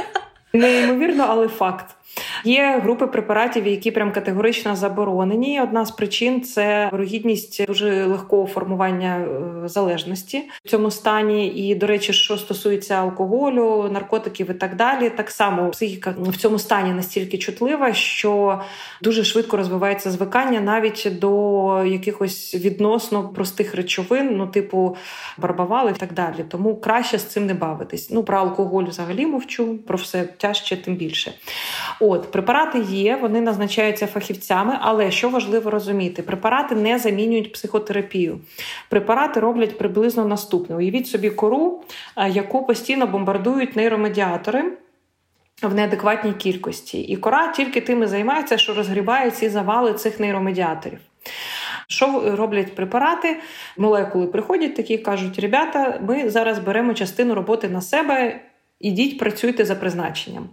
[0.52, 1.96] Неймовірно, але факт.
[2.44, 5.61] Є групи препаратів, які прям категорично заборонені.
[5.61, 9.16] Одна з причин це вирогідність дуже легкого формування
[9.64, 11.48] е, залежності в цьому стані.
[11.48, 16.59] І, до речі, що стосується алкоголю, наркотиків і так далі, так само психіка в цьому
[16.59, 18.61] стані настільки чутлива, що
[19.02, 24.96] дуже швидко розвивається звикання навіть до якихось відносно простих речовин, ну типу
[25.38, 26.44] барбавали і так далі.
[26.48, 28.11] Тому краще з цим не бавитись.
[28.11, 31.33] Ну про алкоголь взагалі мовчу, про все тяжче, тим більше.
[32.00, 38.38] От препарати є, вони назначаються фахівцями, але що важливо розуміти, препарати не замінюють психотерапію.
[38.88, 41.83] Препарати роблять приблизно наступне: уявіть собі кору,
[42.16, 44.73] е, яку постійно бомбардують нейромедіатори.
[45.62, 47.01] В неадекватній кількості.
[47.01, 50.99] І кора тільки тим і займається, що розгрібає ці завали цих нейромедіаторів.
[51.88, 53.40] Що роблять препарати?
[53.77, 58.40] Молекули приходять такі кажуть: ребята, ми зараз беремо частину роботи на себе
[58.83, 60.49] Ідіть, працюйте за призначенням.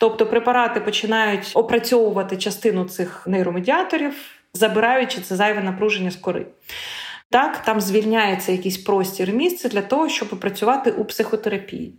[0.00, 4.14] Тобто препарати починають опрацьовувати частину цих нейромедіаторів.
[4.56, 6.46] забираючи це зайве напруження з кори.
[7.30, 11.94] Так, там звільняється якийсь простір місце для того, щоб працювати у психотерапії.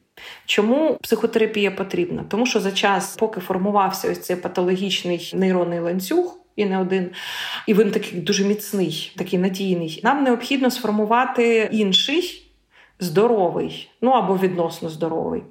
[0.45, 2.25] Чому психотерапія потрібна?
[2.29, 7.09] Тому що за час, поки формувався ось цей патологічний нейронний ланцюг, і не один,
[7.67, 9.99] і він такий дуже міцний, такий надійний.
[10.03, 12.51] Нам необхідно сформувати інший
[12.99, 15.43] здоровий, ну або відносно здоровий.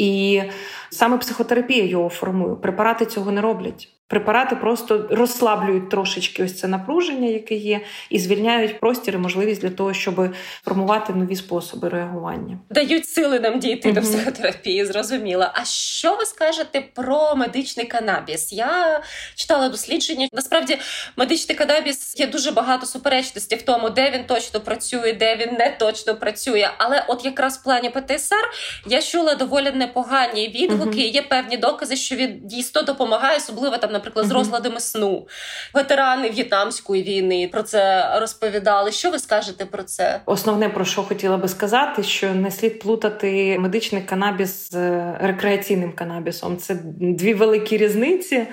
[0.00, 0.42] І
[0.90, 2.54] саме психотерапія його формує.
[2.54, 3.88] Препарати цього не роблять.
[4.10, 9.70] Препарати просто розслаблюють трошечки ось це напруження, яке є, і звільняють простір і можливість для
[9.70, 12.58] того, щоб формувати нові способи реагування.
[12.70, 14.00] Дають сили нам дійти угу.
[14.00, 15.46] до психотерапії, зрозуміло.
[15.54, 18.52] А що ви скажете про медичний канабіс?
[18.52, 19.02] Я
[19.34, 20.28] читала дослідження.
[20.32, 20.78] Насправді,
[21.16, 25.76] медичний канабіс є дуже багато суперечностей в тому, де він точно працює, де він не
[25.78, 26.70] точно працює.
[26.78, 28.50] Але, от якраз в плані ПТСР
[28.86, 30.90] я чула доволі непогані відгуки.
[30.90, 31.10] Угу.
[31.10, 35.26] Є певні докази, що він дійсно допомагає, особливо там наприклад, з розладами сну.
[35.74, 38.92] Ветерани В'єтнамської війни про це розповідали.
[38.92, 40.20] Що ви скажете про це?
[40.26, 44.76] Основне про що хотіла би сказати, що не слід плутати медичний канабіс з
[45.20, 46.56] рекреаційним канабісом.
[46.56, 48.46] Це дві великі різниці.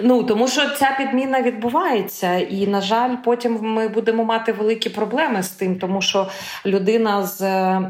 [0.00, 5.42] Ну тому що ця підміна відбувається, і на жаль, потім ми будемо мати великі проблеми
[5.42, 6.28] з тим, тому що
[6.66, 7.38] людина з,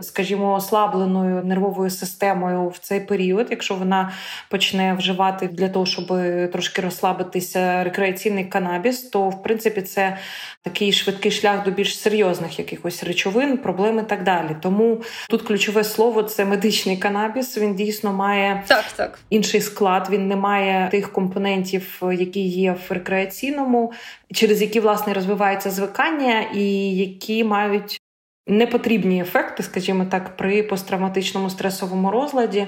[0.02, 4.12] скажімо, ослабленою нервовою системою в цей період, якщо вона
[4.50, 6.06] почне вживати для того, щоб
[6.52, 10.18] трошки розслабити, розслабитися рекреаційний канабіс, то в принципі це
[10.62, 14.56] такий швидкий шлях до більш серйозних якихось речовин, проблем і так далі.
[14.62, 17.58] Тому тут ключове слово це медичний канабіс.
[17.58, 19.18] Він дійсно має так, так.
[19.30, 20.08] інший склад.
[20.10, 23.92] Він не має тих компонентів, які є в рекреаційному,
[24.34, 28.00] через які власне розвивається звикання, і які мають.
[28.46, 32.66] Непотрібні ефекти, скажімо так, при посттравматичному стресовому розладі,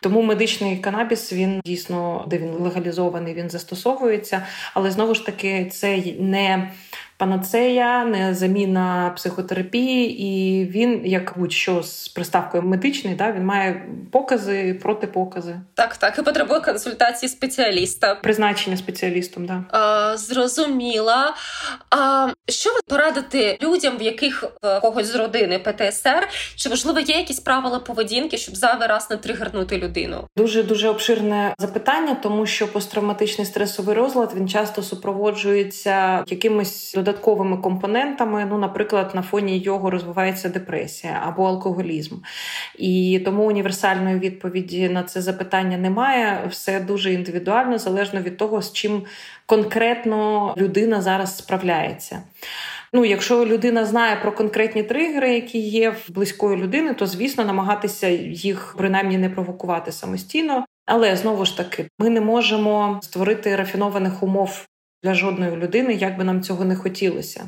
[0.00, 6.02] тому медичний канабіс він дійсно, де він легалізований, він застосовується, але знову ж таки це
[6.20, 6.70] не
[7.16, 14.78] панацея, не заміна психотерапії, і він, як будь-що з приставкою медичний, да, він має покази,
[14.82, 15.60] протипокази.
[15.74, 18.14] Так, так, і потребує консультації спеціаліста.
[18.14, 19.64] Призначення спеціалістом, да.
[19.70, 21.34] А, Зрозуміла.
[21.90, 26.28] А що ви порадите людям, в яких в когось з родини ПТСР?
[26.56, 30.28] Чи можливо є якісь правила поведінки, щоб зайвий раз не тригернути людину?
[30.36, 38.46] Дуже дуже обширне запитання, тому що посттравматичний стресовий розлад він часто супроводжується якимось додатковими компонентами.
[38.50, 42.14] Ну, наприклад, на фоні його розвивається депресія або алкоголізм.
[42.78, 46.38] І тому універсальної відповіді на це запитання немає.
[46.48, 49.02] Все дуже індивідуально, залежно від того, з чим
[49.46, 52.22] конкретно людина зараз справляється.
[52.92, 58.08] Ну, якщо людина знає про конкретні тригери, які є в близької людини, то звісно намагатися
[58.08, 60.64] їх принаймні не провокувати самостійно.
[60.86, 64.66] Але знову ж таки, ми не можемо створити рафінованих умов
[65.04, 67.44] для жодної людини, як би нам цього не хотілося.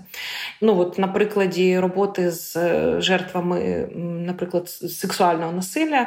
[0.60, 3.88] Ну от на прикладі роботи з е, жертвами,
[4.26, 6.06] наприклад, сексуального насилля,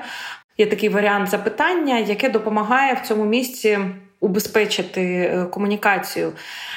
[0.58, 3.80] є такий варіант запитання, яке допомагає в цьому місці.
[4.22, 6.32] Убезпечити е, комунікацію,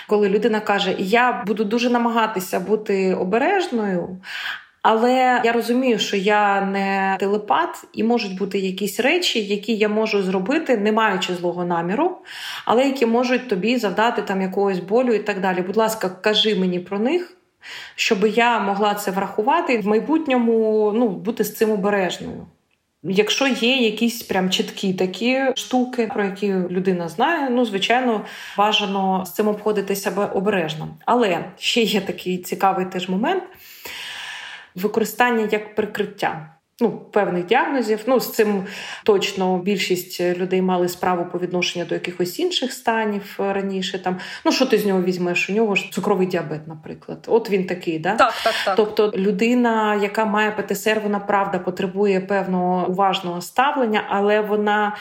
[0.09, 4.21] коли людина каже: Я буду дуже намагатися бути обережною,
[4.83, 10.23] але я розумію, що я не телепат, і можуть бути якісь речі, які я можу
[10.23, 12.17] зробити, не маючи злого наміру,
[12.65, 15.63] але які можуть тобі завдати там якогось болю і так далі.
[15.63, 17.37] Будь ласка, кажи мені про них,
[17.95, 22.47] щоб я могла це врахувати в майбутньому ну, бути з цим обережною.
[23.05, 28.21] Якщо є якісь прям чіткі такі штуки, про які людина знає, ну звичайно
[28.59, 30.89] бажано з цим обходитися обережно.
[31.07, 33.43] Але ще є такий цікавий теж момент
[34.75, 38.01] використання як прикриття ну, певних діагнозів.
[38.07, 38.65] Ну, з цим
[39.05, 43.99] точно більшість людей мали справу по відношенню до якихось інших станів раніше.
[43.99, 45.51] Там ну що ти з нього візьмеш?
[45.51, 47.19] У нього ж цукровий діабет, наприклад.
[47.27, 48.15] От він такий, да?
[48.15, 48.77] Так, так, так.
[48.77, 54.97] Тобто людина, яка має ПТСР, вона правда потребує певного уважного ставлення, але вона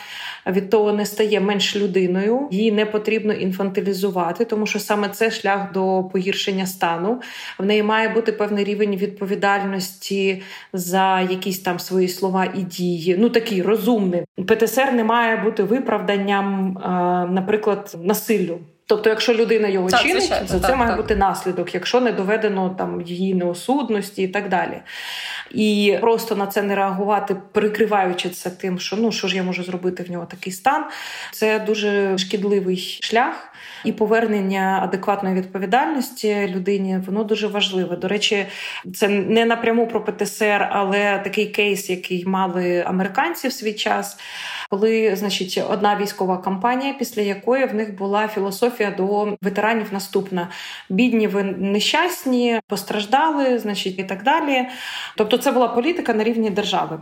[0.47, 2.47] від того не стає менш людиною.
[2.51, 7.21] Її не потрібно інфантилізувати, тому що саме це шлях до погіршення стану.
[7.59, 10.41] В неї має бути певний рівень відповідальності
[10.73, 13.15] за якісь там там свої слова і дії.
[13.19, 14.23] Ну такий розумний.
[14.47, 16.77] ПТСР не має бути виправданням,
[17.33, 18.59] наприклад, насиллю.
[18.85, 21.01] Тобто, якщо людина його так, чинить, звичайно, то це так, має так.
[21.01, 24.81] бути наслідок, якщо не доведено там її неосудності і так далі.
[25.51, 29.63] І просто на це не реагувати, прикриваючи це тим, що ну що ж я можу
[29.63, 30.85] зробити в нього такий стан,
[31.31, 33.50] це дуже шкідливий шлях.
[33.85, 37.95] І повернення адекватної відповідальності людині воно дуже важливе.
[37.95, 38.45] До речі,
[38.93, 44.17] це не напряму про ПТСР, але такий кейс, який мали американці в свій час,
[44.69, 50.47] коли значить одна військова кампанія, після якої в них була філософія до ветеранів наступна:
[50.89, 54.67] бідні, ви нещасні, постраждали, значить, і так далі.
[55.17, 56.99] Тобто, це була політика на рівні держави.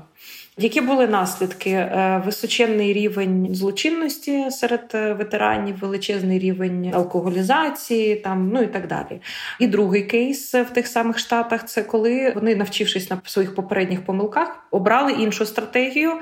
[0.61, 1.69] Які були наслідки?
[1.69, 9.21] Е, височенний рівень злочинності серед е, ветеранів, величезний рівень алкоголізації, там ну і так далі.
[9.59, 14.67] І другий кейс в тих самих штатах це коли вони, навчившись на своїх попередніх помилках,
[14.71, 16.13] обрали іншу стратегію.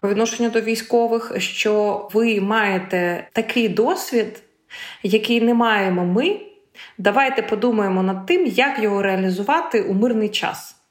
[0.00, 4.42] По відношенню до військових, що ви маєте такий досвід,
[5.02, 6.40] який не маємо ми.
[6.98, 10.81] Давайте подумаємо над тим, як його реалізувати у мирний час.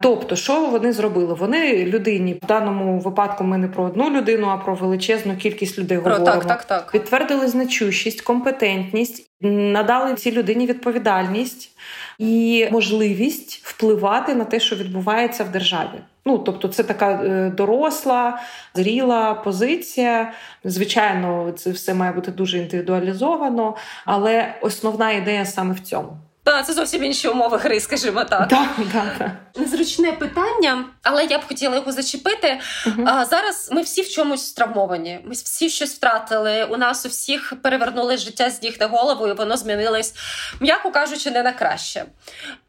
[0.00, 1.34] Тобто, що вони зробили?
[1.34, 5.98] Вони людині в даному випадку ми не про одну людину, а про величезну кількість людей
[5.98, 6.40] про, говоримо.
[6.40, 6.92] Так, так, так.
[6.92, 11.70] Підтвердили значущість, компетентність, надали цій людині відповідальність
[12.18, 16.02] і можливість впливати на те, що відбувається в державі.
[16.26, 18.40] Ну, тобто, це така е, доросла,
[18.74, 20.32] зріла позиція.
[20.64, 26.16] Звичайно, це все має бути дуже індивідуалізовано, але основна ідея саме в цьому.
[26.44, 28.48] Так, це зовсім інші умови гри, скажімо так.
[28.48, 29.30] Так, так, так.
[29.56, 32.60] Незручне питання, але я б хотіла його зачепити.
[32.86, 33.04] Uh-huh.
[33.06, 35.20] А зараз ми всі в чомусь травмовані.
[35.24, 36.64] Ми всі щось втратили.
[36.64, 40.14] У нас у всіх перевернули життя з ніг на голову, і воно змінилось,
[40.60, 42.04] м'яко кажучи, не на краще.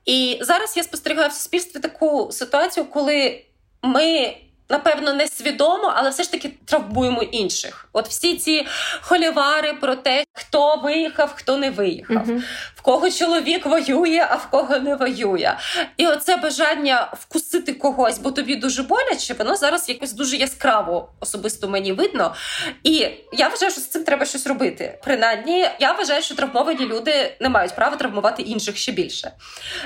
[0.06, 3.46] І зараз я спостерігаю в суспільстві таку ситуацію, коли
[3.82, 4.36] ми
[4.70, 7.90] Напевно, не свідомо, але все ж таки травмуємо інших.
[7.94, 8.68] От всі ці
[9.02, 12.44] холівари про те, хто виїхав, хто не виїхав, uh-huh.
[12.86, 15.58] Кого чоловік воює, а в кого не воює.
[15.98, 21.70] І оце бажання вкусити когось, бо тобі дуже боляче, воно зараз якось дуже яскраво особисто
[21.70, 22.36] мені видно.
[22.84, 25.00] І я вважаю, що з цим треба щось робити.
[25.04, 29.32] Принаймні, я вважаю, що травмовані люди не мають права травмувати інших ще більше.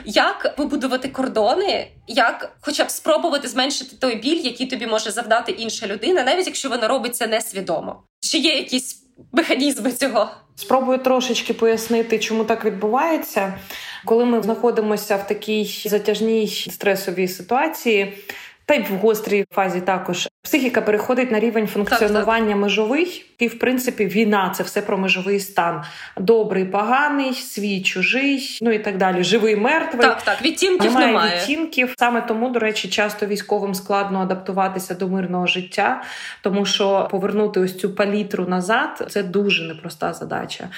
[0.06, 5.88] Як вибудувати кордони, як, хоча б спробувати зменшити той біль, який тобі може завдати інша
[5.88, 8.04] людина, навіть якщо вона робить це несвідомо.
[8.22, 10.30] Чи є якісь механізми цього?
[10.56, 13.54] Спробую трошечки пояснити, чому так відбувається,
[14.06, 18.18] коли ми знаходимося в такій затяжній стресовій ситуації
[18.70, 20.30] та й в гострій фазі також.
[20.42, 22.58] Психіка переходить на рівень функціонування так, так.
[22.58, 25.84] межовий, і в принципі війна це все про межовий стан.
[26.18, 29.24] Добрий, поганий, свій, чужий, ну і так далі.
[29.24, 30.02] Живий, мертвий.
[30.02, 31.08] Так, так, відтінків немає.
[31.08, 31.40] немає.
[31.40, 31.94] відтінків.
[31.98, 36.04] Саме тому, до речі, часто військовим складно адаптуватися до мирного життя,
[36.42, 40.70] тому що повернути ось цю палітру назад це дуже непроста задача.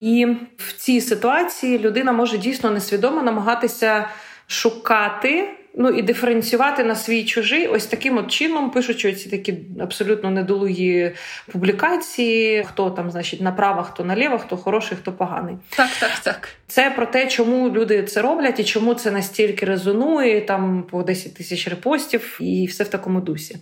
[0.00, 0.26] І
[0.56, 4.08] в цій ситуації людина може дійсно несвідомо намагатися
[4.46, 10.30] шукати ну і диференціювати на свій чужий, ось таким от чином, пишучи ці такі абсолютно
[10.30, 11.12] недолугі
[11.52, 15.56] публікації, хто там, значить, направо, хто наліво, хто хороший, хто поганий.
[15.68, 16.48] Так, так, так.
[16.66, 21.34] Це про те, чому люди це роблять і чому це настільки резонує, там по 10
[21.34, 23.56] тисяч репостів, і все в такому дусі.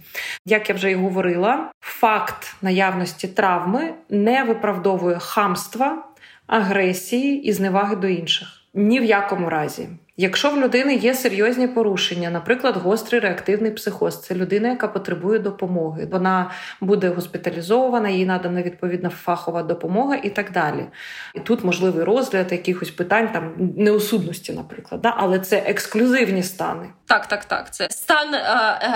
[0.46, 6.04] Як я вже й говорила, факт наявності травми не виправдовує хамства,
[6.46, 8.48] агресії і зневаги до інших.
[8.74, 9.88] Ні в якому разі.
[10.18, 16.08] Якщо в людини є серйозні порушення, наприклад, гострий реактивний психоз, це людина, яка потребує допомоги.
[16.12, 16.50] Вона
[16.80, 20.86] буде госпіталізована, їй надана відповідна фахова допомога і так далі.
[21.34, 25.14] І тут можливий розгляд якихось питань там неосудності, наприклад, да?
[25.16, 26.86] але це ексклюзивні стани.
[27.06, 27.74] Так, так, так.
[27.74, 28.28] Це стан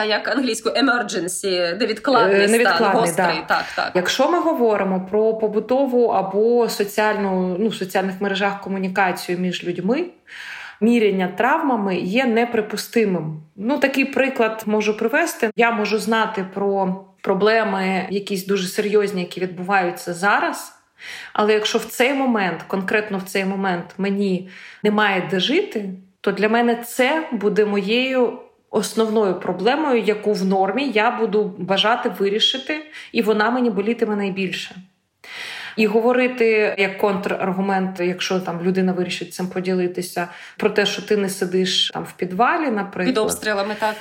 [0.09, 3.45] як англійською emergency, невідкладний, невідкладний стан, гострий.
[3.49, 3.55] Да.
[3.55, 3.93] Так, так.
[3.95, 10.07] Якщо ми говоримо про побутову або соціальну ну, в соціальних мережах комунікацію між людьми
[10.81, 13.43] міряння травмами є неприпустимим.
[13.57, 15.51] Ну, такий приклад можу привести.
[15.57, 20.73] Я можу знати про проблеми, якісь дуже серйозні, які відбуваються зараз.
[21.33, 24.49] Але якщо в цей момент, конкретно в цей момент, мені
[24.83, 28.39] немає де жити, то для мене це буде моєю
[28.71, 34.77] основною проблемою, яку в нормі я буду бажати вирішити, і вона мені болітиме найбільше.
[35.81, 41.29] І говорити як контраргумент, якщо там людина вирішить цим поділитися, про те, що ти не
[41.29, 43.07] сидиш там в підвалі, наприклад.
[43.07, 43.95] Під обстрілами, так.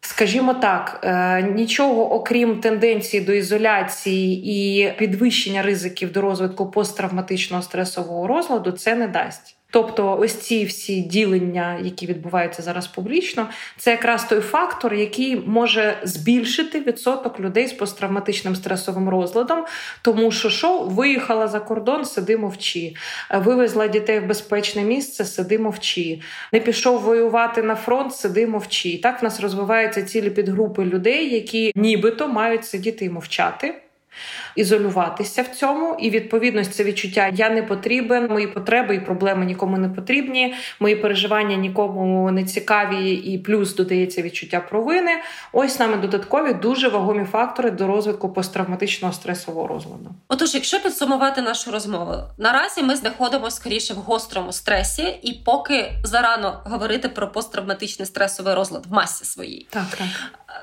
[0.00, 8.26] Скажімо так, е, нічого окрім тенденції до ізоляції і підвищення ризиків до розвитку посттравматичного стресового
[8.26, 9.57] розладу, це не дасть.
[9.70, 15.98] Тобто, ось ці всі ділення, які відбуваються зараз публічно, це якраз той фактор, який може
[16.02, 19.64] збільшити відсоток людей з посттравматичним стресовим розладом,
[20.02, 22.94] тому що що виїхала за кордон, сиди мовчи,
[23.34, 26.20] вивезла дітей в безпечне місце, сиди мовчи,
[26.52, 29.00] не пішов воювати на фронт, сиди мовчи.
[29.02, 33.74] Так в нас розвиваються цілі підгрупи людей, які нібито мають сидіти і мовчати.
[34.56, 39.78] Ізолюватися в цьому, і відповідно це відчуття я не потрібен, мої потреби і проблеми нікому
[39.78, 45.10] не потрібні, мої переживання нікому не цікаві, і плюс додається відчуття провини.
[45.52, 50.10] Ось нами додаткові дуже вагомі фактори до розвитку посттравматичного стресового розладу.
[50.28, 56.60] Отож, якщо підсумувати нашу розмову, наразі ми знаходимося скоріше в гострому стресі, і поки зарано
[56.64, 59.66] говорити про посттравматичний стресовий розлад в масі своїй.
[59.70, 60.06] Так, так.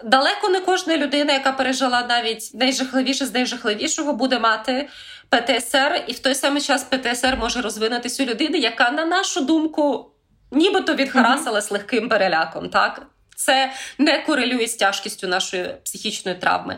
[0.03, 4.89] Далеко не кожна людина, яка пережила навіть найжахливіше з найжахливішого, буде мати
[5.29, 10.11] ПТСР, і в той самий час ПТСР може розвинутися у людини, яка, на нашу думку,
[10.51, 12.69] нібито відхарасилась mm легким переляком.
[12.69, 13.01] Так
[13.35, 16.77] це не корелює з тяжкістю нашої психічної травми.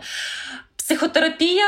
[0.75, 1.65] Психотерапія.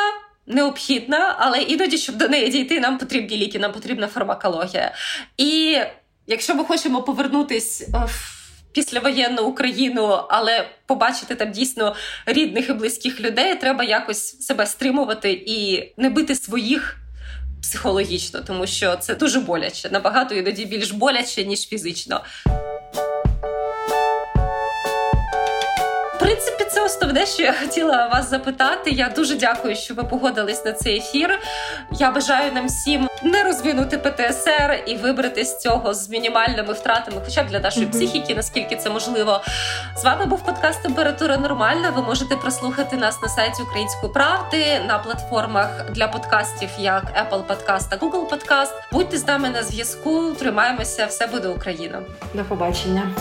[0.52, 4.94] Необхідна, але іноді, щоб до неї дійти, нам потрібні ліки, нам потрібна фармакологія.
[5.38, 5.80] І
[6.28, 8.39] якщо ми хочемо повернутись в
[8.72, 11.96] післявоєнну Україну, але побачити там дійсно
[12.26, 16.96] рідних і близьких людей, треба якось себе стримувати і не бити своїх.
[17.62, 22.22] Психологічно, тому що це дуже боляче, набагато іноді більш боляче ніж фізично.
[26.80, 28.92] Це основне, що я хотіла вас запитати.
[28.92, 31.40] Я дуже дякую, що ви погодились на цей ефір.
[31.92, 37.44] Я бажаю нам всім не розвинути ПТСР і вибрати з цього з мінімальними втратами, хоча
[37.44, 37.92] б для нашої mm-hmm.
[37.92, 39.42] психіки, наскільки це можливо.
[39.98, 41.90] З вами був подкаст Температура Нормальна.
[41.90, 47.90] Ви можете прослухати нас на сайті Української правди на платформах для подкастів, як Apple Podcast
[47.90, 48.74] та Google Podcast.
[48.92, 50.34] Будьте з нами на зв'язку.
[50.34, 52.02] Тримаємося, все буде Україна.
[52.34, 53.12] До побачення.